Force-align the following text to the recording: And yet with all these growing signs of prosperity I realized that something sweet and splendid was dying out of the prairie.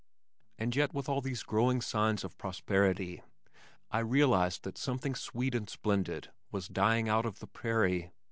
And 0.57 0.75
yet 0.75 0.95
with 0.95 1.07
all 1.07 1.21
these 1.21 1.43
growing 1.43 1.79
signs 1.79 2.23
of 2.23 2.35
prosperity 2.39 3.21
I 3.91 3.99
realized 3.99 4.63
that 4.63 4.79
something 4.79 5.13
sweet 5.13 5.53
and 5.53 5.69
splendid 5.69 6.31
was 6.51 6.67
dying 6.67 7.07
out 7.07 7.27
of 7.27 7.37
the 7.37 7.45
prairie. 7.45 8.09